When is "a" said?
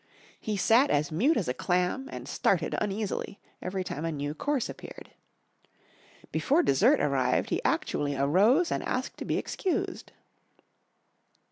1.47-1.53, 4.03-4.11